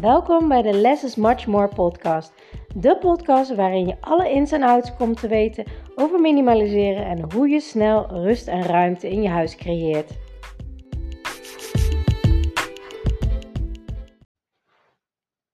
[0.00, 2.32] Welkom bij de Less is Much More podcast.
[2.74, 5.64] De podcast waarin je alle ins en outs komt te weten
[5.94, 10.10] over minimaliseren en hoe je snel rust en ruimte in je huis creëert.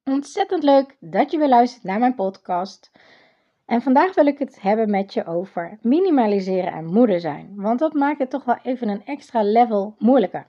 [0.05, 2.91] Ontzettend leuk dat je weer luistert naar mijn podcast.
[3.67, 7.53] En vandaag wil ik het hebben met je over minimaliseren en moeder zijn.
[7.57, 10.47] Want dat maakt het toch wel even een extra level moeilijker.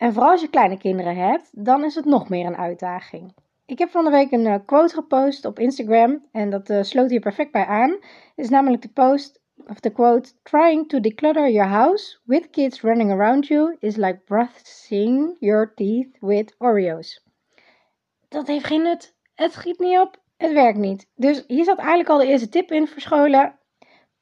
[0.00, 3.34] En vooral als je kleine kinderen hebt, dan is het nog meer een uitdaging.
[3.66, 7.10] Ik heb van de week een eh, quote gepost op Instagram en dat uh, sloot
[7.10, 7.90] hier perfect bij aan.
[7.90, 12.80] Het is namelijk de post of de quote: Trying to declutter your house with kids
[12.80, 17.26] running around you is like brushing your teeth with Oreos.
[18.28, 19.16] Dat heeft geen nut.
[19.34, 20.22] Het schiet niet op.
[20.36, 21.10] Het werkt niet.
[21.14, 23.58] Dus hier zat eigenlijk al de eerste tip in verscholen.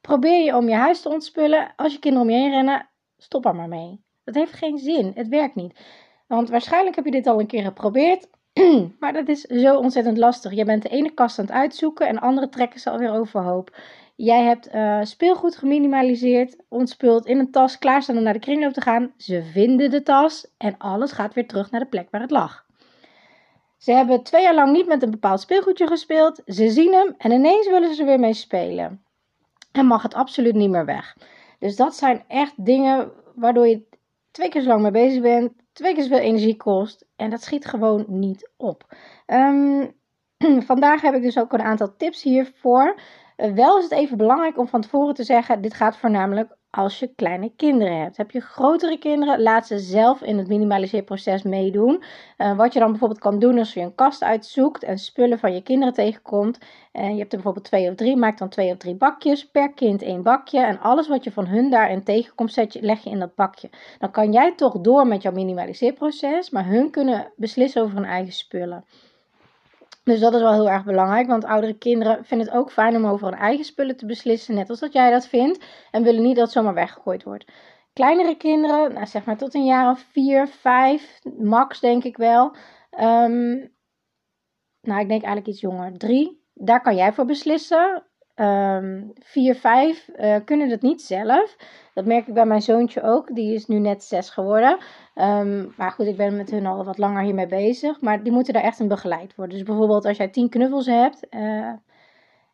[0.01, 1.73] Probeer je om je huis te ontspullen.
[1.75, 4.07] Als je kinderen om je heen rennen, stop er maar mee.
[4.33, 5.11] Dat heeft geen zin.
[5.15, 5.79] Het werkt niet.
[6.27, 8.27] Want waarschijnlijk heb je dit al een keer geprobeerd.
[8.99, 10.53] maar dat is zo ontzettend lastig.
[10.53, 13.75] Je bent de ene kast aan het uitzoeken en andere trekken ze alweer overhoop.
[14.15, 18.81] Jij hebt uh, speelgoed geminimaliseerd, ontspult in een tas, klaarstaan om naar de kringloop te
[18.81, 19.13] gaan.
[19.17, 22.65] Ze vinden de tas en alles gaat weer terug naar de plek waar het lag.
[23.77, 26.41] Ze hebben twee jaar lang niet met een bepaald speelgoedje gespeeld.
[26.45, 29.03] Ze zien hem en ineens willen ze er weer mee spelen.
[29.71, 31.17] En mag het absoluut niet meer weg.
[31.59, 33.88] Dus dat zijn echt dingen waardoor je
[34.31, 37.65] twee keer zo lang mee bezig bent, twee keer zoveel energie kost en dat schiet
[37.65, 38.83] gewoon niet op.
[39.25, 39.87] Ehm,
[40.71, 42.99] vandaag heb ik dus ook een aantal tips hiervoor.
[43.37, 46.99] Uh, wel is het even belangrijk om van tevoren te zeggen: dit gaat voornamelijk als
[46.99, 48.17] je kleine kinderen hebt.
[48.17, 52.03] Heb je grotere kinderen, laat ze zelf in het minimaliseerproces meedoen.
[52.37, 55.53] Uh, wat je dan bijvoorbeeld kan doen als je een kast uitzoekt en spullen van
[55.53, 56.57] je kinderen tegenkomt.
[56.91, 59.47] En je hebt er bijvoorbeeld twee of drie, maak dan twee of drie bakjes.
[59.47, 60.59] Per kind één bakje.
[60.59, 63.69] En alles wat je van hun daarin tegenkomt, zet je, leg je in dat bakje.
[63.99, 68.33] Dan kan jij toch door met jouw minimaliseerproces, maar hun kunnen beslissen over hun eigen
[68.33, 68.85] spullen.
[70.09, 73.05] Dus dat is wel heel erg belangrijk, want oudere kinderen vinden het ook fijn om
[73.05, 76.35] over hun eigen spullen te beslissen, net als dat jij dat vindt, en willen niet
[76.35, 77.51] dat het zomaar weggegooid wordt.
[77.93, 82.55] Kleinere kinderen, nou zeg maar tot een jaar of vier, vijf, max denk ik wel.
[82.99, 83.77] Um,
[84.81, 86.47] nou, ik denk eigenlijk iets jonger, drie.
[86.53, 88.08] Daar kan jij voor beslissen.
[88.41, 91.55] Um, vier, vijf uh, kunnen dat niet zelf.
[91.93, 93.35] Dat merk ik bij mijn zoontje ook.
[93.35, 94.77] Die is nu net zes geworden.
[95.15, 98.01] Um, maar goed, ik ben met hun al wat langer hiermee bezig.
[98.01, 99.57] Maar die moeten daar echt in begeleid worden.
[99.57, 101.27] Dus bijvoorbeeld als jij tien knuffels hebt.
[101.29, 101.71] Uh,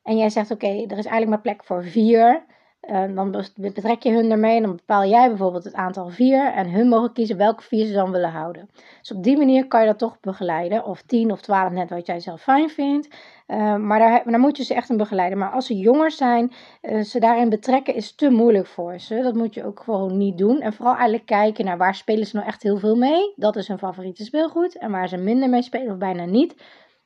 [0.04, 2.44] en jij zegt oké, er is eigenlijk maar plek voor vier.
[2.90, 6.52] Uh, dan betrek je hun ermee en dan bepaal jij bijvoorbeeld het aantal vier.
[6.52, 8.70] En hun mogen kiezen welke vier ze dan willen houden.
[9.00, 10.86] Dus op die manier kan je dat toch begeleiden.
[10.86, 13.08] Of tien of twaalf, net wat jij zelf fijn vindt.
[13.48, 15.38] Uh, maar daar, moet je ze echt in begeleiden.
[15.38, 16.52] Maar als ze jonger zijn,
[16.82, 19.22] uh, ze daarin betrekken is te moeilijk voor ze.
[19.22, 20.62] Dat moet je ook gewoon niet doen.
[20.62, 23.34] En vooral eigenlijk kijken naar waar spelen ze nou echt heel veel mee.
[23.36, 24.78] Dat is hun favoriete speelgoed.
[24.78, 26.56] En waar ze minder mee spelen of bijna niet.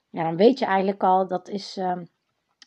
[0.09, 1.78] Ja, dan weet je eigenlijk al, dat is...
[1.78, 1.91] Uh,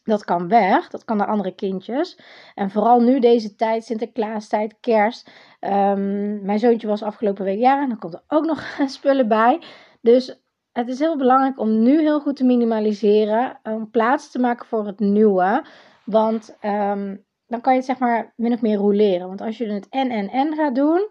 [0.04, 2.18] dat kan weg, dat kan naar andere kindjes.
[2.54, 5.30] En vooral nu deze tijd, Sinterklaastijd, kerst.
[5.60, 9.62] Um, mijn zoontje was afgelopen week jaar en dan komt er ook nog spullen bij.
[10.00, 10.40] Dus
[10.72, 13.58] het is heel belangrijk om nu heel goed te minimaliseren.
[13.62, 15.64] Om plaats te maken voor het nieuwe.
[16.04, 19.26] Want um, dan kan je het zeg maar min of meer roleren.
[19.26, 21.08] Want als je het en en en gaat doen,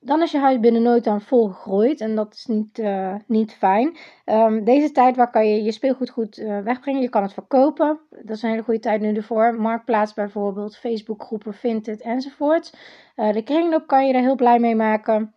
[0.00, 3.52] dan is je huis binnen nooit aan vol gegroeid en dat is niet, uh, niet
[3.52, 3.96] fijn.
[4.26, 7.02] Um, deze tijd waar kan je je speelgoed goed uh, wegbrengen.
[7.02, 8.00] Je kan het verkopen.
[8.10, 9.54] Dat is een hele goede tijd nu ervoor.
[9.54, 12.76] Marktplaats bijvoorbeeld, Facebookgroepen, Vinted enzovoort.
[13.16, 15.32] Uh, de kringloop kan je er heel blij mee maken.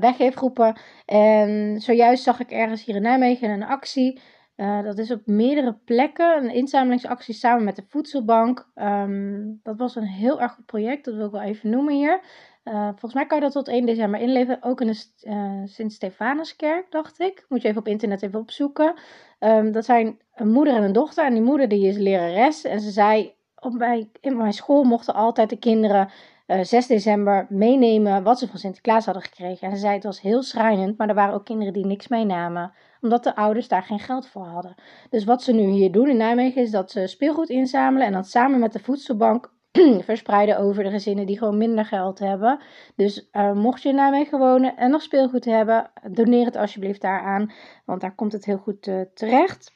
[0.00, 0.76] weggeefgroepen.
[1.06, 4.20] En zojuist zag ik ergens hier in Nijmegen een actie.
[4.56, 8.70] dat is op meerdere plekken een inzamelingsactie samen met de voedselbank.
[8.74, 12.20] Um, dat was een heel erg goed project, dat wil ik wel even noemen hier.
[12.64, 14.62] Uh, volgens mij kan je dat tot 1 december inleveren.
[14.62, 17.44] Ook in de uh, Sint-Stefanuskerk, dacht ik.
[17.48, 18.94] Moet je even op internet even opzoeken.
[19.40, 21.24] Um, dat zijn een moeder en een dochter.
[21.24, 22.64] En die moeder die is lerares.
[22.64, 26.10] En ze zei, op mijn, in mijn school mochten altijd de kinderen
[26.46, 29.68] uh, eh, 6 december meenemen wat ze van Sinterklaas hadden gekregen.
[29.68, 30.98] En ze zei, het was heel schrijnend.
[30.98, 32.72] Maar er waren ook kinderen die niks meenamen.
[33.00, 34.74] Omdat de ouders daar geen geld voor hadden.
[35.10, 38.06] Dus wat ze nu hier doen in Nijmegen is dat ze speelgoed inzamelen.
[38.06, 39.52] En dan samen met de voedselbank
[40.04, 42.60] verspreiden over de gezinnen die gewoon minder geld hebben.
[42.96, 47.52] Dus uh, mocht je in Nijmegen wonen en nog speelgoed hebben, doneer het alsjeblieft daaraan,
[47.84, 49.74] want daar komt het heel goed uh, terecht.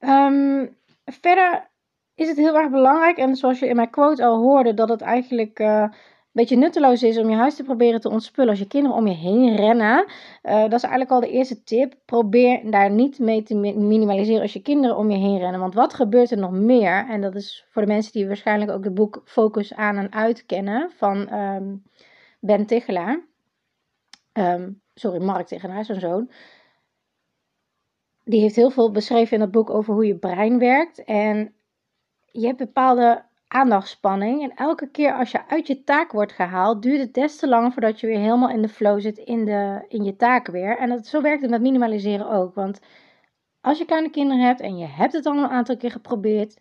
[0.00, 1.70] Um, verder
[2.14, 5.00] is het heel erg belangrijk, en zoals je in mijn quote al hoorde, dat het
[5.00, 5.84] eigenlijk uh,
[6.34, 9.14] beetje nutteloos is om je huis te proberen te ontspullen als je kinderen om je
[9.14, 10.06] heen rennen.
[10.42, 11.94] Uh, dat is eigenlijk al de eerste tip.
[12.04, 15.60] Probeer daar niet mee te minimaliseren als je kinderen om je heen rennen.
[15.60, 17.06] Want wat gebeurt er nog meer?
[17.08, 20.46] En dat is voor de mensen die waarschijnlijk ook het boek Focus aan en uit
[20.46, 21.82] kennen van um,
[22.40, 23.26] Ben Tichelaar.
[24.32, 26.30] Um, sorry, Mark Tichelaar, zijn zoon.
[28.24, 31.04] die heeft heel veel beschreven in het boek over hoe je brein werkt.
[31.04, 31.54] En
[32.30, 33.24] je hebt bepaalde
[33.54, 34.42] aandachtspanning.
[34.42, 37.72] En elke keer als je uit je taak wordt gehaald, duurt het des te lang
[37.72, 40.78] voordat je weer helemaal in de flow zit in, de, in je taak weer.
[40.78, 42.54] En dat, zo werkt het met minimaliseren ook.
[42.54, 42.80] Want
[43.60, 46.60] als je kleine kinderen hebt en je hebt het al een aantal keer geprobeerd,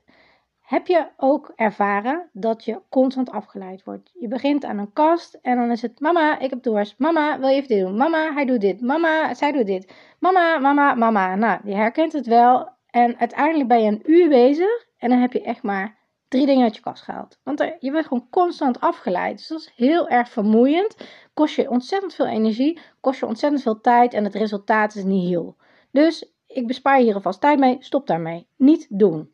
[0.62, 4.12] heb je ook ervaren dat je constant afgeleid wordt.
[4.20, 7.00] Je begint aan een kast en dan is het: Mama, ik heb dorst.
[7.00, 7.98] Mama, wil je even dit doen?
[7.98, 8.82] Mama, hij doet dit.
[8.82, 9.94] Mama, zij doet dit.
[10.20, 11.36] Mama, mama, mama.
[11.36, 12.70] Nou, je herkent het wel.
[12.90, 16.02] En uiteindelijk ben je een uur bezig en dan heb je echt maar
[16.34, 17.40] drie dingen uit je kast gehaald.
[17.44, 19.38] Want je wordt gewoon constant afgeleid.
[19.38, 20.96] Dus dat is heel erg vermoeiend.
[21.34, 25.28] Kost je ontzettend veel energie, kost je ontzettend veel tijd en het resultaat is niet
[25.28, 25.56] heel.
[25.92, 27.78] Dus ik bespaar je hier alvast tijd mee.
[27.80, 28.48] Stop daarmee.
[28.58, 29.32] Niet doen.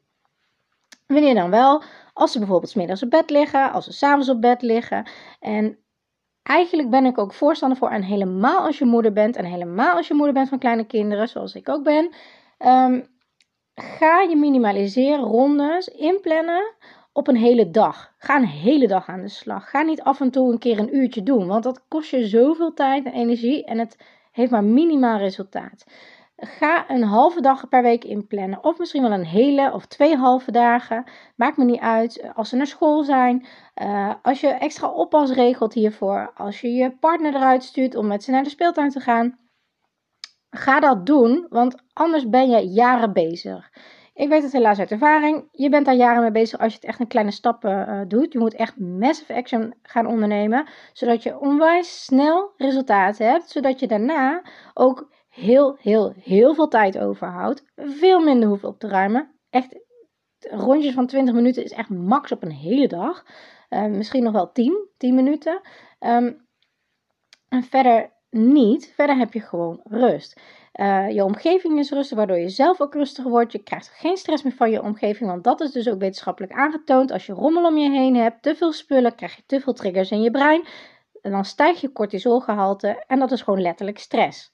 [1.07, 1.83] Wanneer dan wel?
[2.13, 5.07] Als ze bijvoorbeeld middags op bed liggen, als ze s'avonds op bed liggen.
[5.39, 5.77] En
[6.43, 10.07] eigenlijk ben ik ook voorstander voor, en helemaal als je moeder bent, en helemaal als
[10.07, 12.13] je moeder bent van kleine kinderen, zoals ik ook ben.
[12.59, 13.07] Um,
[13.79, 16.73] ga je minimaliseren rondes inplannen
[17.13, 18.13] op een hele dag.
[18.17, 19.69] Ga een hele dag aan de slag.
[19.69, 22.73] Ga niet af en toe een keer een uurtje doen, want dat kost je zoveel
[22.73, 23.97] tijd en energie en het
[24.31, 25.85] heeft maar minimaal resultaat.
[26.37, 28.63] Ga een halve dag per week inplannen.
[28.63, 31.03] Of misschien wel een hele of twee halve dagen.
[31.35, 32.29] Maakt me niet uit.
[32.35, 33.45] Als ze naar school zijn.
[33.81, 36.31] Uh, als je extra oppas regelt hiervoor.
[36.35, 39.37] Als je je partner eruit stuurt om met ze naar de speeltuin te gaan.
[40.49, 43.69] Ga dat doen, want anders ben je jaren bezig.
[44.13, 45.47] Ik weet het helaas uit ervaring.
[45.51, 48.33] Je bent daar jaren mee bezig als je het echt in kleine stappen uh, doet.
[48.33, 53.87] Je moet echt massive action gaan ondernemen, zodat je onwijs snel resultaten hebt, zodat je
[53.87, 54.41] daarna
[54.73, 57.63] ook heel, heel, heel veel tijd overhoudt.
[57.75, 59.31] Veel minder hoeft op te ruimen.
[59.49, 59.79] Echt,
[60.39, 63.25] rondjes van 20 minuten is echt max op een hele dag.
[63.69, 65.61] Uh, misschien nog wel 10, 10 minuten.
[65.99, 66.47] Um,
[67.49, 68.91] en verder niet.
[68.95, 70.39] Verder heb je gewoon rust.
[70.73, 73.51] Uh, je omgeving is rustig, waardoor je zelf ook rustiger wordt.
[73.51, 77.11] Je krijgt geen stress meer van je omgeving, want dat is dus ook wetenschappelijk aangetoond.
[77.11, 80.11] Als je rommel om je heen hebt, te veel spullen, krijg je te veel triggers
[80.11, 80.65] in je brein.
[81.21, 84.53] En dan stijgt je cortisolgehalte en dat is gewoon letterlijk stress.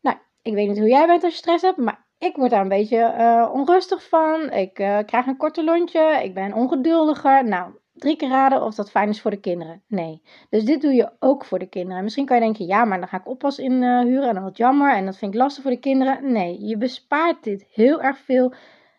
[0.00, 2.60] Nou, ik weet niet hoe jij bent als je stress hebt, maar ik word daar
[2.60, 4.50] een beetje uh, onrustig van.
[4.50, 7.44] Ik uh, krijg een korte lontje, ik ben ongeduldiger.
[7.44, 9.82] Nou, drie keer raden of dat fijn is voor de kinderen.
[9.88, 10.22] Nee.
[10.50, 12.02] Dus dit doe je ook voor de kinderen.
[12.02, 14.94] Misschien kan je denken, ja, maar dan ga ik oppas inhuren en dan wat jammer
[14.94, 16.32] en dat vind ik lastig voor de kinderen.
[16.32, 18.52] Nee, je bespaart dit heel erg veel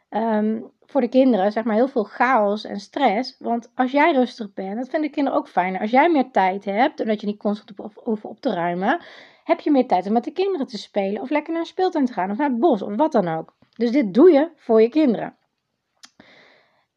[0.09, 3.35] um, voor de kinderen, zeg maar heel veel chaos en stress.
[3.39, 5.81] Want als jij rustig bent, dat vinden de kinderen ook fijner.
[5.81, 9.01] Als jij meer tijd hebt, omdat je niet constant over op te ruimen,
[9.43, 12.05] heb je meer tijd om met de kinderen te spelen of lekker naar een speeltuin
[12.05, 13.55] te gaan of naar het bos of wat dan ook.
[13.75, 15.37] Dus dit doe je voor je kinderen.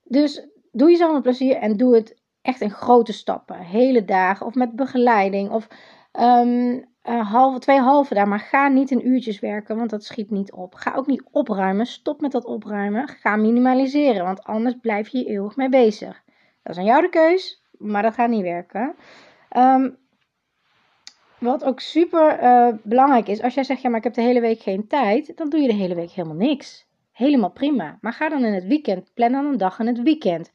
[0.02, 3.58] Dus doe jezelf een plezier en doe het echt in grote stappen.
[3.58, 5.68] Hele dagen of met begeleiding of
[6.20, 8.28] um, halve, twee halve dagen.
[8.28, 10.74] Maar ga niet in uurtjes werken, want dat schiet niet op.
[10.74, 11.86] Ga ook niet opruimen.
[11.86, 13.08] Stop met dat opruimen.
[13.08, 16.22] Ga minimaliseren, want anders blijf je eeuwig mee bezig.
[16.62, 18.94] Dat is aan jou de keus, maar dat gaat niet werken.
[19.56, 19.98] Um,
[21.38, 24.40] wat ook super uh, belangrijk is, als jij zegt, ja, maar ik heb de hele
[24.40, 26.88] week geen tijd, dan doe je de hele week helemaal niks.
[27.20, 27.98] Helemaal prima.
[28.00, 29.14] Maar ga dan in het weekend.
[29.14, 30.50] Plan dan een dag in het weekend.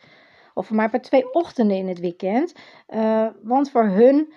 [0.53, 2.55] Of maar per twee ochtenden in het weekend.
[2.89, 4.33] Uh, want voor hun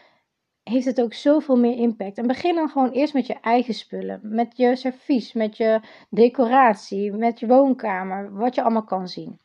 [0.63, 2.19] heeft het ook zoveel meer impact.
[2.19, 4.21] En begin dan gewoon eerst met je eigen spullen.
[4.23, 8.35] Met je servies, met je decoratie, met je woonkamer.
[8.35, 9.39] Wat je allemaal kan zien.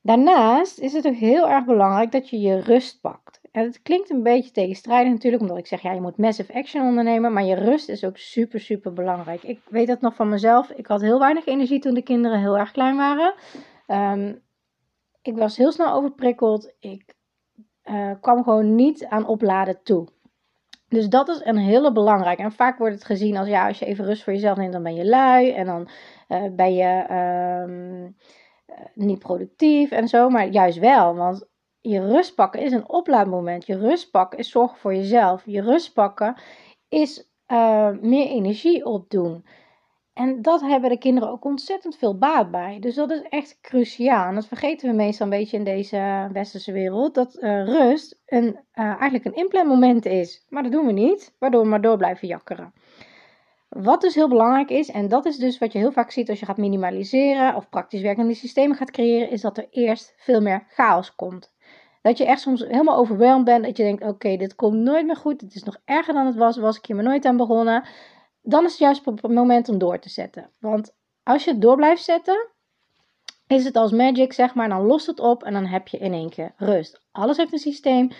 [0.00, 3.40] Daarnaast is het ook heel erg belangrijk dat je je rust pakt.
[3.52, 6.86] En het klinkt een beetje tegenstrijdig natuurlijk, omdat ik zeg, ja, je moet massive action
[6.86, 9.42] ondernemen, maar je rust is ook super, super belangrijk.
[9.42, 10.70] Ik weet dat nog van mezelf.
[10.70, 13.34] Ik had heel weinig energie toen de kinderen heel erg klein waren.
[13.86, 14.42] Um,
[15.22, 16.74] ik was heel snel overprikkeld.
[16.78, 17.14] Ik
[17.84, 20.08] uh, kwam gewoon niet aan opladen toe.
[20.88, 22.42] Dus dat is een hele belangrijke.
[22.42, 24.82] En vaak wordt het gezien als, ja, als je even rust voor jezelf neemt, dan
[24.82, 25.88] ben je lui en dan
[26.28, 27.06] uh, ben je
[27.68, 28.16] um,
[28.94, 30.28] niet productief en zo.
[30.28, 31.50] Maar juist wel, want
[31.82, 33.66] je rust pakken is een oplaadmoment.
[33.66, 35.42] Je rust pakken is zorgen voor jezelf.
[35.46, 36.34] Je rust pakken
[36.88, 39.44] is uh, meer energie opdoen.
[40.12, 42.78] En dat hebben de kinderen ook ontzettend veel baat bij.
[42.80, 44.28] Dus dat is echt cruciaal.
[44.28, 47.14] En dat vergeten we meestal een beetje in deze westerse wereld.
[47.14, 50.46] Dat uh, rust een, uh, eigenlijk een implementmoment is.
[50.48, 52.72] Maar dat doen we niet, waardoor we maar door blijven jakkeren.
[53.68, 56.40] Wat dus heel belangrijk is, en dat is dus wat je heel vaak ziet als
[56.40, 60.66] je gaat minimaliseren of praktisch werkende systemen gaat creëren, is dat er eerst veel meer
[60.68, 61.52] chaos komt.
[62.02, 63.64] Dat je echt soms helemaal overweldigd bent.
[63.64, 65.40] Dat je denkt, oké, dit komt nooit meer goed.
[65.40, 66.56] Het is nog erger dan het was.
[66.56, 67.84] Was ik hier maar nooit aan begonnen.
[68.42, 70.50] Dan is het juist het moment om door te zetten.
[70.58, 72.48] Want als je het door blijft zetten,
[73.46, 74.68] is het als magic, zeg maar.
[74.68, 77.02] Dan lost het op en dan heb je in één keer rust.
[77.12, 78.10] Alles heeft een systeem.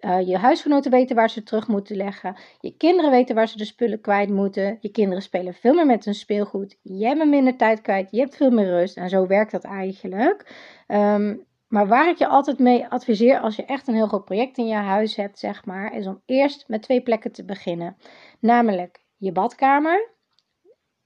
[0.00, 2.36] Uh, je huisgenoten weten waar ze terug moeten leggen.
[2.60, 4.78] Je kinderen weten waar ze de spullen kwijt moeten.
[4.80, 6.78] Je kinderen spelen veel meer met hun speelgoed.
[6.82, 8.10] Jij bent minder tijd kwijt.
[8.10, 8.96] Je hebt veel meer rust.
[8.96, 10.54] En zo werkt dat eigenlijk.
[10.88, 14.58] Um, maar waar ik je altijd mee adviseer als je echt een heel groot project
[14.58, 17.96] in je huis hebt, zeg maar, is om eerst met twee plekken te beginnen.
[18.40, 20.08] Namelijk je badkamer.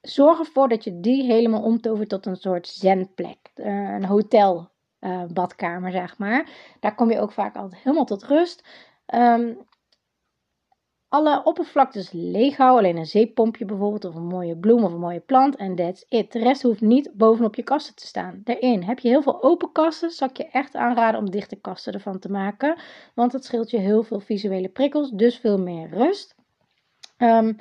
[0.00, 3.50] Zorg ervoor dat je die helemaal omtovert tot een soort zenplek.
[3.54, 6.48] Uh, een hotel uh, badkamer, zeg maar.
[6.80, 8.68] Daar kom je ook vaak altijd helemaal tot rust.
[9.14, 9.58] Um,
[11.10, 12.78] alle oppervlaktes leeg houden.
[12.78, 15.56] Alleen een zeepompje bijvoorbeeld, of een mooie bloem of een mooie plant.
[15.56, 16.32] En that's it.
[16.32, 18.40] De rest hoeft niet bovenop je kasten te staan.
[18.44, 20.10] Daarin heb je heel veel open kasten.
[20.10, 22.78] Zal ik je echt aanraden om dichte kasten ervan te maken.
[23.14, 25.10] Want dat scheelt je heel veel visuele prikkels.
[25.10, 26.34] Dus veel meer rust.
[27.18, 27.56] Um,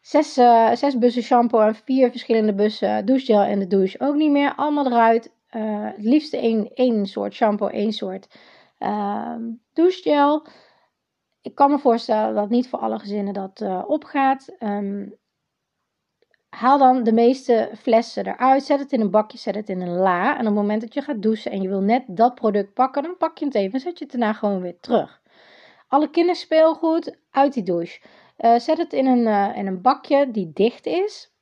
[0.00, 4.30] zes, uh, zes bussen shampoo en vier verschillende bussen douchegel en de douche ook niet
[4.30, 4.54] meer.
[4.54, 5.32] Allemaal eruit.
[5.56, 8.28] Uh, het liefste één, één soort shampoo, één soort
[8.78, 9.36] uh,
[9.72, 10.46] douchegel
[11.44, 14.56] ik kan me voorstellen dat niet voor alle gezinnen dat uh, opgaat.
[14.60, 15.14] Um,
[16.48, 18.62] haal dan de meeste flessen eruit.
[18.62, 20.32] Zet het in een bakje, zet het in een la.
[20.32, 23.02] En op het moment dat je gaat douchen en je wil net dat product pakken,
[23.02, 25.22] dan pak je het even en zet je het daarna gewoon weer terug.
[25.88, 28.00] Alle kinderspeelgoed uit die douche.
[28.38, 31.32] Uh, zet het in een, uh, in een bakje die dicht is.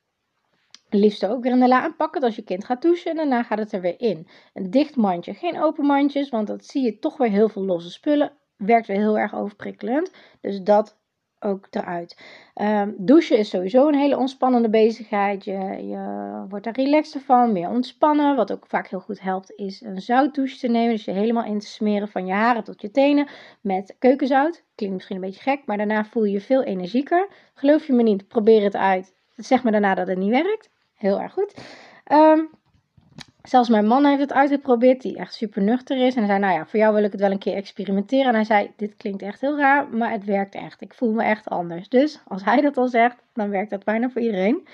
[0.89, 3.17] Liefst ook weer in de la en pak het als je kind gaat douchen en
[3.17, 4.29] daarna gaat het er weer in.
[4.55, 7.91] Een dicht mandje, geen open mandjes, want dat zie je toch weer heel veel losse
[7.91, 10.13] spullen werkt weer heel erg overprikkelend.
[10.41, 11.01] Dus dat
[11.45, 12.19] ook eruit.
[12.55, 15.45] Um, douchen is sowieso een hele ontspannende bezigheid.
[15.45, 18.37] Je, je wordt er relaxter van, meer ontspannen.
[18.37, 20.91] Wat ook vaak heel goed helpt, is een zoutdouche te nemen.
[20.91, 23.29] Dus je helemaal in te smeren van je haren tot je tenen
[23.61, 24.65] met keukenzout.
[24.75, 27.29] Klinkt misschien een beetje gek, maar daarna voel je je veel energieker.
[27.55, 29.15] Geloof je me niet, probeer het uit.
[29.37, 30.71] Zeg me daarna dat het niet werkt.
[30.95, 31.55] Heel erg goed.
[32.13, 32.51] Um,
[33.43, 36.15] Zelfs mijn man heeft het uitgeprobeerd, die echt super nuchter is.
[36.15, 38.27] En hij zei, nou ja, voor jou wil ik het wel een keer experimenteren.
[38.27, 40.81] En hij zei, dit klinkt echt heel raar, maar het werkt echt.
[40.81, 41.89] Ik voel me echt anders.
[41.89, 44.67] Dus als hij dat al zegt, dan werkt dat bijna voor iedereen.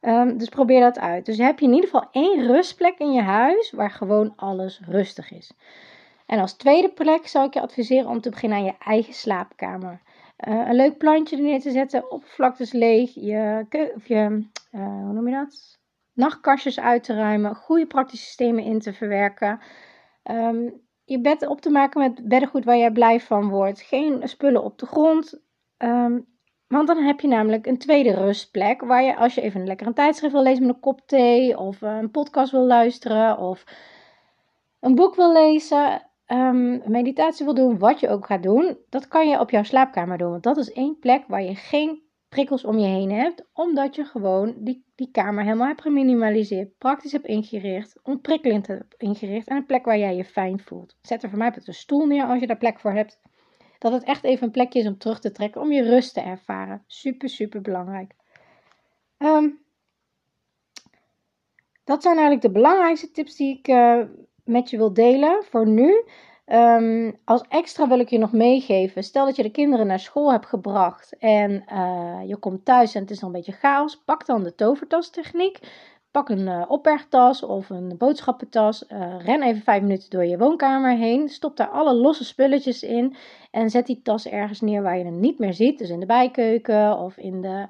[0.00, 1.26] Um, dus probeer dat uit.
[1.26, 5.32] Dus heb je in ieder geval één rustplek in je huis waar gewoon alles rustig
[5.32, 5.52] is.
[6.26, 10.00] En als tweede plek zou ik je adviseren om te beginnen aan je eigen slaapkamer.
[10.48, 15.28] Uh, een leuk plantje neer te zetten, oppervlaktes leeg, je, of je uh, hoe noem
[15.28, 15.78] je dat?
[16.16, 19.60] Nachtkastjes uit te ruimen, goede praktische systemen in te verwerken.
[20.30, 23.80] Um, je bed op te maken met beddengoed waar jij blij van wordt.
[23.80, 25.40] Geen spullen op de grond.
[25.78, 26.26] Um,
[26.68, 29.86] want dan heb je namelijk een tweede rustplek waar je als je even een lekker
[29.86, 33.64] een tijdschrift wil lezen met een kop thee of een podcast wil luisteren of
[34.80, 39.28] een boek wil lezen, um, meditatie wil doen, wat je ook gaat doen, dat kan
[39.28, 40.30] je op jouw slaapkamer doen.
[40.30, 44.04] Want dat is één plek waar je geen prikkels om je heen hebt, omdat je
[44.04, 49.66] gewoon die, die kamer helemaal hebt geminimaliseerd, praktisch hebt ingericht, ontprikkelend hebt ingericht en een
[49.66, 50.96] plek waar jij je fijn voelt.
[51.02, 53.18] Zet er voor mij op een stoel neer als je daar plek voor hebt.
[53.78, 56.20] Dat het echt even een plekje is om terug te trekken, om je rust te
[56.20, 56.84] ervaren.
[56.86, 58.14] Super, super belangrijk.
[59.18, 59.64] Um,
[61.84, 64.00] dat zijn eigenlijk de belangrijkste tips die ik uh,
[64.44, 66.04] met je wil delen voor nu.
[66.52, 69.02] Um, als extra wil ik je nog meegeven.
[69.02, 73.00] Stel dat je de kinderen naar school hebt gebracht en uh, je komt thuis en
[73.00, 74.02] het is nog een beetje chaos.
[74.04, 75.58] Pak dan de tovertastechniek.
[76.10, 78.84] Pak een uh, opbergtas of een boodschappentas.
[78.88, 81.28] Uh, ren even vijf minuten door je woonkamer heen.
[81.28, 83.16] Stop daar alle losse spulletjes in.
[83.50, 85.78] En zet die tas ergens neer waar je hem niet meer ziet.
[85.78, 87.66] Dus in de bijkeuken of in de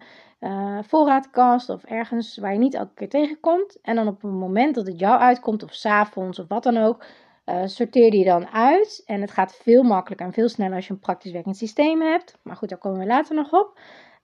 [0.82, 3.80] voorraadkast of ergens waar je niet elke keer tegenkomt.
[3.82, 7.04] En dan op het moment dat het jou uitkomt of s'avonds of wat dan ook
[7.46, 9.02] uh, sorteer die dan uit.
[9.06, 12.38] En het gaat veel makkelijker en veel sneller als je een praktisch werkend systeem hebt.
[12.42, 13.78] Maar goed, daar komen we later nog op.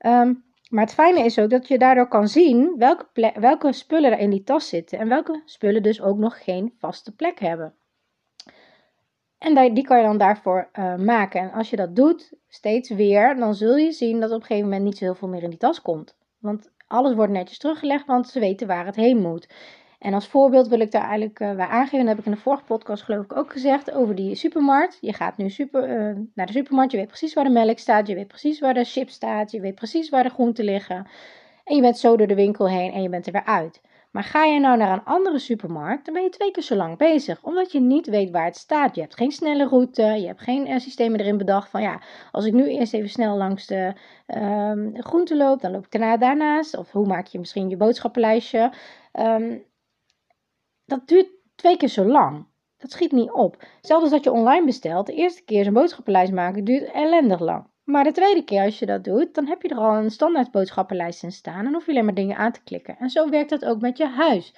[0.07, 4.19] Um, maar het fijne is ook dat je daardoor kan zien welke, welke spullen er
[4.19, 4.99] in die tas zitten.
[4.99, 7.75] En welke spullen dus ook nog geen vaste plek hebben.
[9.39, 11.41] En die kan je dan daarvoor uh, maken.
[11.41, 14.69] En als je dat doet, steeds weer, dan zul je zien dat op een gegeven
[14.69, 16.17] moment niet zo heel veel meer in die tas komt.
[16.39, 19.49] Want alles wordt netjes teruggelegd, want ze weten waar het heen moet.
[20.03, 22.37] En als voorbeeld wil ik daar eigenlijk uh, bij aangeven, dat heb ik in de
[22.37, 24.99] vorige podcast geloof ik ook gezegd, over die supermarkt.
[25.01, 28.07] Je gaat nu super, uh, naar de supermarkt, je weet precies waar de melk staat,
[28.07, 31.07] je weet precies waar de chip staat, je weet precies waar de groenten liggen.
[31.65, 33.81] En je bent zo door de winkel heen en je bent er weer uit.
[34.11, 36.99] Maar ga je nou naar een andere supermarkt, dan ben je twee keer zo lang
[36.99, 38.95] bezig, omdat je niet weet waar het staat.
[38.95, 42.01] Je hebt geen snelle route, je hebt geen uh, systemen erin bedacht van ja,
[42.33, 43.93] als ik nu eerst even snel langs de
[44.27, 46.77] uh, groenten loop, dan loop ik daarna daarnaast.
[46.77, 48.73] Of hoe maak je misschien je boodschappenlijstje?
[49.13, 49.63] Um,
[50.93, 52.47] dat duurt twee keer zo lang.
[52.77, 53.65] Dat schiet niet op.
[53.81, 57.67] Zelfs als dat je online bestelt, de eerste keer zo'n boodschappenlijst maken duurt ellendig lang.
[57.85, 60.51] Maar de tweede keer als je dat doet, dan heb je er al een standaard
[60.51, 62.97] boodschappenlijst in staan en hoef je alleen maar dingen aan te klikken.
[62.99, 64.55] En zo werkt dat ook met je huis.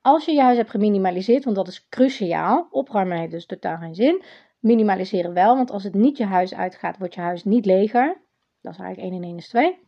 [0.00, 3.94] Als je je huis hebt geminimaliseerd, want dat is cruciaal, opruimen heeft dus totaal geen
[3.94, 4.22] zin.
[4.60, 8.20] minimaliseren wel, want als het niet je huis uitgaat, wordt je huis niet leger.
[8.60, 9.78] Dat is eigenlijk 1 en 1 is 2.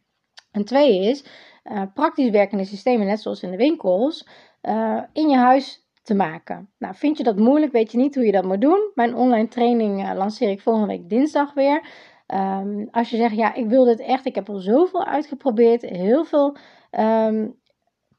[0.50, 1.24] En 2 is
[1.64, 4.26] uh, praktisch werkende systemen, net zoals in de winkels,
[4.62, 6.68] uh, in je huis te maken.
[6.78, 8.90] Nou, vind je dat moeilijk, weet je niet hoe je dat moet doen?
[8.94, 11.86] Mijn online training uh, lanceer ik volgende week dinsdag weer.
[12.34, 16.24] Um, als je zegt, ja, ik wil dit echt, ik heb al zoveel uitgeprobeerd, heel
[16.24, 16.56] veel
[16.90, 17.54] um,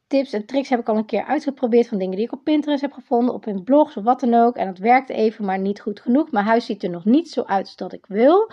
[0.07, 2.81] tips en tricks heb ik al een keer uitgeprobeerd van dingen die ik op Pinterest
[2.81, 4.55] heb gevonden, op in blogs of wat dan ook.
[4.55, 6.31] En het werkt even, maar niet goed genoeg.
[6.31, 8.51] Mijn huis ziet er nog niet zo uit als dat ik wil.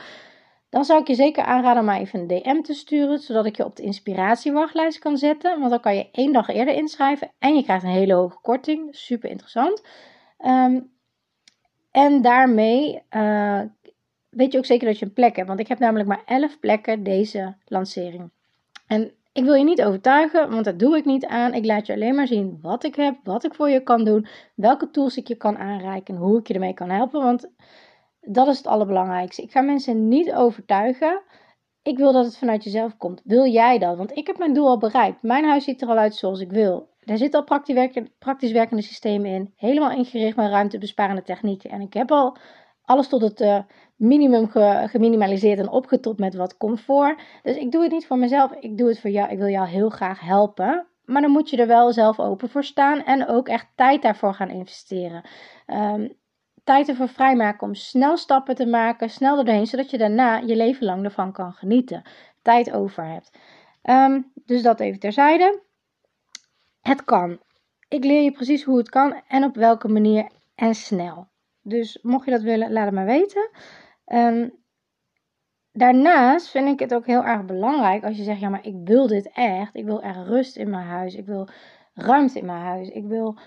[0.76, 3.56] Dan zou ik je zeker aanraden om maar even een DM te sturen, zodat ik
[3.56, 5.58] je op de inspiratiewachtlijst kan zetten.
[5.58, 8.88] Want dan kan je één dag eerder inschrijven en je krijgt een hele hoge korting.
[8.90, 9.82] Super interessant.
[10.46, 10.90] Um,
[11.90, 13.60] en daarmee uh,
[14.28, 15.48] weet je ook zeker dat je een plek hebt.
[15.48, 18.30] Want ik heb namelijk maar 11 plekken deze lancering.
[18.86, 21.54] En ik wil je niet overtuigen, want dat doe ik niet aan.
[21.54, 24.26] Ik laat je alleen maar zien wat ik heb, wat ik voor je kan doen,
[24.54, 27.22] welke tools ik je kan aanreiken en hoe ik je ermee kan helpen.
[27.22, 27.48] Want
[28.28, 29.42] dat is het allerbelangrijkste.
[29.42, 31.22] Ik ga mensen niet overtuigen.
[31.82, 33.20] Ik wil dat het vanuit jezelf komt.
[33.24, 33.96] Wil jij dat?
[33.96, 35.22] Want ik heb mijn doel al bereikt.
[35.22, 36.88] Mijn huis ziet er al uit zoals ik wil.
[37.04, 37.46] Er zitten al
[38.18, 39.52] praktisch werkende, systemen in.
[39.56, 41.70] Helemaal ingericht met ruimtebesparende technieken.
[41.70, 42.36] En ik heb al
[42.82, 43.58] alles tot het uh,
[43.96, 44.48] minimum
[44.88, 47.22] geminimaliseerd en opgetopt met wat comfort.
[47.42, 49.30] Dus ik doe het niet voor mezelf, ik doe het voor jou.
[49.30, 50.86] Ik wil jou heel graag helpen.
[51.04, 54.34] Maar dan moet je er wel zelf open voor staan en ook echt tijd daarvoor
[54.34, 55.24] gaan investeren.
[55.66, 56.16] Um,
[56.66, 60.86] tijd ervoor vrijmaken om snel stappen te maken, snel erheen, zodat je daarna je leven
[60.86, 62.02] lang ervan kan genieten.
[62.42, 63.38] Tijd over hebt.
[63.82, 65.60] Um, dus dat even terzijde.
[66.80, 67.38] Het kan.
[67.88, 71.28] Ik leer je precies hoe het kan en op welke manier en snel.
[71.62, 73.50] Dus mocht je dat willen, laat het maar weten.
[74.06, 74.52] Um,
[75.72, 79.06] daarnaast vind ik het ook heel erg belangrijk als je zegt: ja, maar ik wil
[79.06, 79.74] dit echt.
[79.74, 81.14] Ik wil echt rust in mijn huis.
[81.14, 81.48] Ik wil
[81.94, 82.88] ruimte in mijn huis.
[82.88, 83.38] Ik wil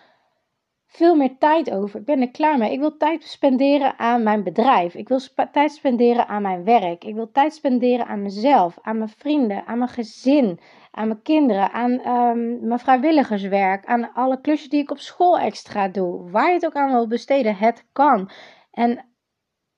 [0.90, 2.00] veel meer tijd over.
[2.00, 2.72] Ik ben er klaar mee.
[2.72, 4.96] Ik wil tijd spenderen aan mijn bedrijf.
[4.96, 5.20] Ik wil
[5.52, 7.04] tijd spenderen aan mijn werk.
[7.04, 10.60] Ik wil tijd spenderen aan mezelf, aan mijn vrienden, aan mijn gezin,
[10.92, 15.88] aan mijn kinderen, aan um, mijn vrijwilligerswerk, aan alle klusjes die ik op school extra
[15.88, 16.30] doe.
[16.30, 18.30] Waar je het ook aan wil besteden, het kan.
[18.72, 19.06] En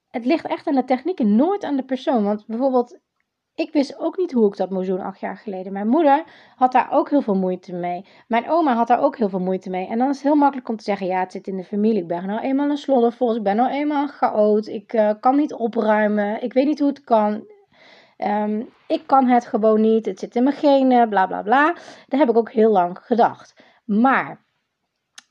[0.09, 2.23] het ligt echt aan de technieken, nooit aan de persoon.
[2.23, 2.99] Want bijvoorbeeld,
[3.55, 5.73] ik wist ook niet hoe ik dat moest doen acht jaar geleden.
[5.73, 6.23] Mijn moeder
[6.55, 8.05] had daar ook heel veel moeite mee.
[8.27, 9.87] Mijn oma had daar ook heel veel moeite mee.
[9.87, 12.01] En dan is het heel makkelijk om te zeggen: ja, het zit in de familie.
[12.01, 13.35] Ik ben nou eenmaal een sloddervos.
[13.35, 14.67] Ik ben nou eenmaal een chaot.
[14.67, 16.43] Ik uh, kan niet opruimen.
[16.43, 17.45] Ik weet niet hoe het kan.
[18.17, 20.05] Um, ik kan het gewoon niet.
[20.05, 21.09] Het zit in mijn genen.
[21.09, 21.73] Bla bla bla.
[22.07, 23.63] Dat heb ik ook heel lang gedacht.
[23.85, 24.45] Maar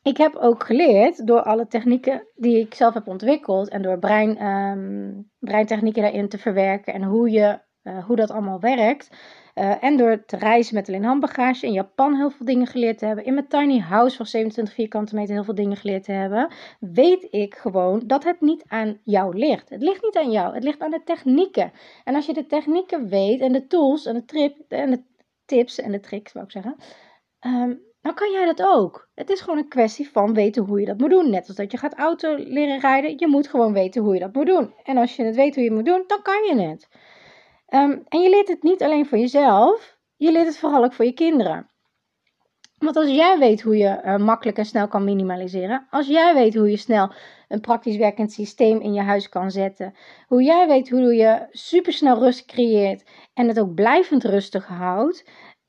[0.03, 4.47] ik heb ook geleerd door alle technieken die ik zelf heb ontwikkeld en door brein,
[4.47, 9.11] um, breintechnieken daarin te verwerken en hoe, je, uh, hoe dat allemaal werkt.
[9.55, 13.07] Uh, en door te reizen met alleen handbagage in Japan heel veel dingen geleerd te
[13.07, 13.25] hebben.
[13.25, 16.53] In mijn tiny house van 27 vierkante meter heel veel dingen geleerd te hebben.
[16.81, 19.69] Weet ik gewoon dat het niet aan jou ligt.
[19.69, 20.55] Het ligt niet aan jou.
[20.55, 21.73] Het ligt aan de technieken.
[22.05, 25.03] En als je de technieken weet en de tools en de, trip, en de
[25.45, 26.77] tips en de tricks, wou ik zeggen.
[27.47, 29.09] Um, dan kan jij dat ook.
[29.15, 31.31] Het is gewoon een kwestie van weten hoe je dat moet doen.
[31.31, 34.35] Net als dat je gaat auto leren rijden, je moet gewoon weten hoe je dat
[34.35, 34.75] moet doen.
[34.83, 36.89] En als je het weet hoe je het moet doen, dan kan je het.
[37.71, 41.05] Um, en je leert het niet alleen voor jezelf, je leert het vooral ook voor
[41.05, 41.71] je kinderen.
[42.79, 46.55] Want als jij weet hoe je uh, makkelijk en snel kan minimaliseren, als jij weet
[46.55, 47.13] hoe je snel
[47.49, 49.95] een praktisch werkend systeem in je huis kan zetten,
[50.27, 53.05] hoe jij weet hoe je supersnel rust creëert
[53.35, 55.25] en het ook blijvend rustig houdt,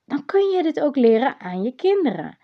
[0.05, 2.37] dan kun je dit ook leren aan je kinderen.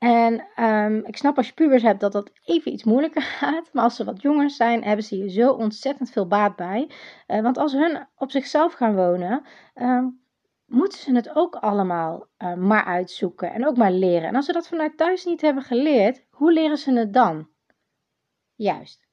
[0.00, 3.72] En um, ik snap als je pubers hebt dat dat even iets moeilijker gaat.
[3.72, 6.90] Maar als ze wat jonger zijn, hebben ze hier zo ontzettend veel baat bij.
[7.26, 9.42] Uh, want als hun op zichzelf gaan wonen,
[9.74, 10.20] um,
[10.66, 14.28] moeten ze het ook allemaal uh, maar uitzoeken en ook maar leren.
[14.28, 17.48] En als ze dat vanuit thuis niet hebben geleerd, hoe leren ze het dan?
[18.54, 19.06] Juist,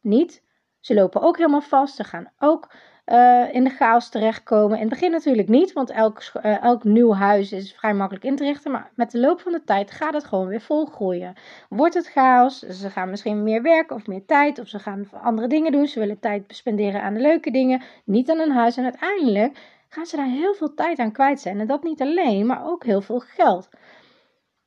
[0.00, 0.44] niet.
[0.80, 1.94] Ze lopen ook helemaal vast.
[1.94, 2.74] Ze gaan ook
[3.06, 4.76] uh, in de chaos terechtkomen.
[4.76, 8.36] In het begin natuurlijk niet, want elk, uh, elk nieuw huis is vrij makkelijk in
[8.36, 8.70] te richten.
[8.70, 11.34] Maar met de loop van de tijd gaat het gewoon weer volgroeien.
[11.68, 15.48] Wordt het chaos, ze gaan misschien meer werken of meer tijd, of ze gaan andere
[15.48, 15.86] dingen doen.
[15.86, 18.76] Ze willen tijd spenderen aan de leuke dingen, niet aan een huis.
[18.76, 21.60] En uiteindelijk gaan ze daar heel veel tijd aan kwijt zijn.
[21.60, 23.68] En dat niet alleen, maar ook heel veel geld.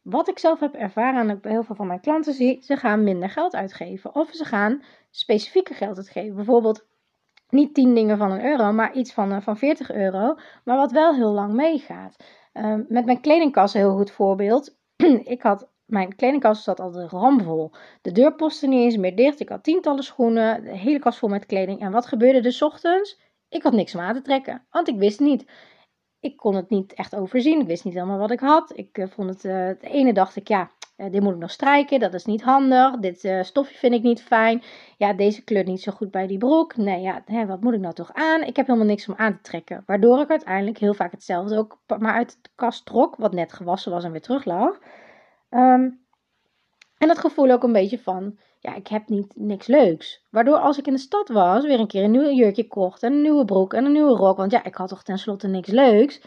[0.01, 2.77] Wat ik zelf heb ervaren en ik bij heel veel van mijn klanten zie, ze
[2.77, 4.15] gaan minder geld uitgeven.
[4.15, 6.35] Of ze gaan specifieker geld uitgeven.
[6.35, 6.85] Bijvoorbeeld
[7.49, 10.35] niet 10 dingen van een euro, maar iets van, uh, van 40 euro.
[10.63, 12.15] Maar wat wel heel lang meegaat.
[12.53, 14.77] Uh, met mijn kledingkast een heel goed voorbeeld.
[15.35, 17.71] ik had, mijn kledingkast zat altijd ramvol.
[18.01, 19.39] De deurposten niet eens meer dicht.
[19.39, 21.79] Ik had tientallen schoenen, de hele kast vol met kleding.
[21.79, 23.19] En wat gebeurde er ochtends?
[23.49, 25.45] Ik had niks om aan te trekken, want ik wist niet.
[26.19, 27.59] Ik kon het niet echt overzien.
[27.61, 28.77] Ik wist niet helemaal wat ik had.
[28.77, 31.51] Ik uh, vond het, uh, de ene dacht ik, ja, Uh, dit moet ik nog
[31.51, 32.97] strijken, dat is niet handig.
[32.97, 34.63] Dit uh, stofje vind ik niet fijn.
[34.97, 36.75] Ja, deze kleur niet zo goed bij die broek.
[36.75, 38.43] Nee, ja, hè, wat moet ik nou toch aan?
[38.43, 39.83] Ik heb helemaal niks om aan te trekken.
[39.85, 43.91] Waardoor ik uiteindelijk heel vaak hetzelfde ook maar uit de kast trok, wat net gewassen
[43.91, 44.79] was en weer terug lag.
[45.49, 45.89] Ehm,
[46.97, 50.25] en dat gevoel ook een beetje van, ja, ik heb niet niks leuks.
[50.29, 53.13] Waardoor als ik in de stad was, weer een keer een nieuw jurkje kocht en
[53.13, 54.37] een nieuwe broek en een nieuwe rok.
[54.37, 56.21] Want ja, ik had toch tenslotte niks leuks.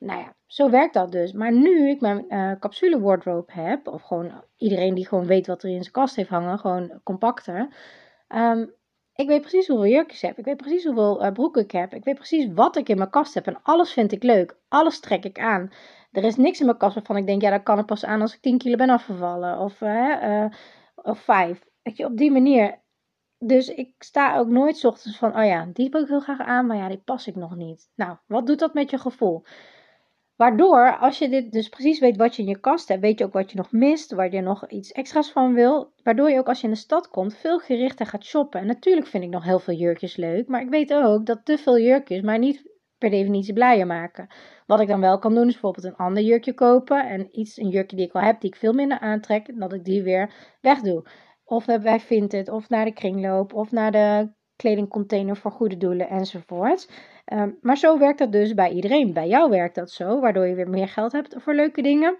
[0.00, 1.32] Nou ja, zo werkt dat dus.
[1.32, 5.62] Maar nu ik mijn uh, capsule wardrobe heb, of gewoon iedereen die gewoon weet wat
[5.62, 7.68] er in zijn kast heeft hangen, gewoon compacter.
[8.28, 8.66] Ehm,
[9.14, 10.38] ik weet precies hoeveel jurkjes ik heb.
[10.38, 11.94] Ik weet precies hoeveel uh, broeken ik heb.
[11.94, 13.46] Ik weet precies wat ik in mijn kast heb.
[13.46, 14.56] En alles vind ik leuk.
[14.68, 15.72] Alles trek ik aan.
[16.12, 18.20] Er is niks in mijn kast waarvan ik denk, ja, dat kan ik pas aan
[18.20, 19.58] als ik 10 kilo ben afgevallen.
[19.58, 20.44] Of, uh,
[20.94, 21.64] of 5.
[21.82, 22.78] Weet je, op die manier.
[23.38, 26.66] Dus ik sta ook nooit ochtends van, oh ja, die wil ik heel graag aan,
[26.66, 27.90] maar ja, die pas ik nog niet.
[27.94, 29.44] Nou, wat doet dat met je gevoel?
[30.40, 33.24] Waardoor, als je dit dus precies weet wat je in je kast hebt, weet je
[33.24, 35.92] ook wat je nog mist, waar je nog iets extra's van wil.
[36.02, 38.60] Waardoor je ook als je in de stad komt veel gerichter gaat shoppen.
[38.60, 41.58] En natuurlijk vind ik nog heel veel jurkjes leuk, maar ik weet ook dat te
[41.58, 44.28] veel jurkjes mij niet per definitie blijer maken.
[44.66, 47.68] Wat ik dan wel kan doen is bijvoorbeeld een ander jurkje kopen en iets, een
[47.68, 51.06] jurkje die ik al heb, die ik veel minder aantrek, dat ik die weer wegdoe.
[51.44, 56.90] Of bij Vinted, of naar de kringloop, of naar de kledingcontainer voor goede doelen enzovoort.
[57.32, 59.12] Um, maar zo werkt dat dus bij iedereen.
[59.12, 62.18] Bij jou werkt dat zo, waardoor je weer meer geld hebt voor leuke dingen,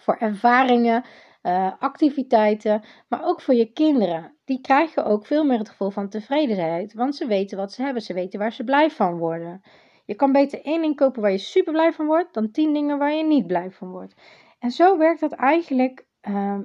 [0.00, 1.04] voor ervaringen,
[1.42, 4.36] uh, activiteiten, maar ook voor je kinderen.
[4.44, 8.02] Die krijgen ook veel meer het gevoel van tevredenheid, want ze weten wat ze hebben,
[8.02, 9.62] ze weten waar ze blij van worden.
[10.04, 12.98] Je kan beter één ding kopen waar je super blij van wordt, dan tien dingen
[12.98, 14.14] waar je niet blij van wordt.
[14.58, 16.58] En zo werkt dat eigenlijk uh,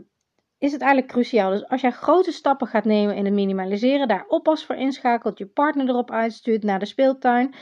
[0.60, 1.52] is het eigenlijk cruciaal.
[1.52, 5.46] Dus als jij grote stappen gaat nemen in het minimaliseren, daar oppas voor inschakelt, je
[5.46, 7.54] partner erop uitstuurt naar de speeltuin,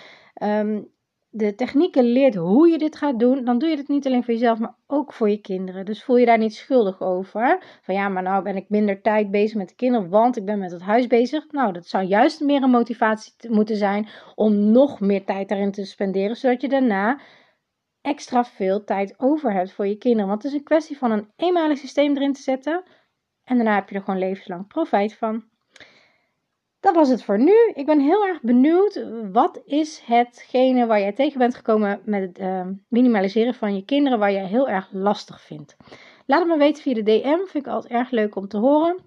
[0.44, 0.96] um,
[1.30, 4.34] de technieken leert hoe je dit gaat doen, dan doe je het niet alleen voor
[4.34, 5.86] jezelf, maar ook voor je kinderen.
[5.86, 7.64] Dus voel je daar niet schuldig over.
[7.82, 10.60] Van ja, maar nou ben ik minder tijd bezig met de kinderen, want ik ben
[10.60, 11.52] met het huis bezig.
[11.52, 15.86] Nou, dat zou juist meer een motivatie moeten zijn om nog meer tijd daarin te
[15.86, 17.20] spenderen, zodat je daarna
[18.02, 20.28] extra veel tijd over hebt voor je kinderen.
[20.28, 22.84] Want het is een kwestie van een eenmalig systeem erin te zetten.
[23.44, 25.44] En daarna heb je er gewoon levenslang profijt van.
[26.80, 27.72] Dat was het voor nu.
[27.74, 29.06] Ik ben heel erg benieuwd.
[29.32, 34.20] Wat is hetgene waar jij tegen bent gekomen met het uh, minimaliseren van je kinderen,
[34.20, 35.78] waar je heel erg lastig vindt?
[36.26, 37.38] Laat het me weten via de DM.
[37.38, 38.98] Vind ik altijd erg leuk om te horen.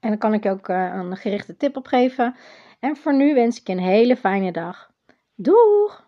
[0.00, 2.36] En dan kan ik ook uh, een gerichte tip op geven.
[2.80, 4.90] En voor nu wens ik je een hele fijne dag.
[5.34, 6.07] Doeg!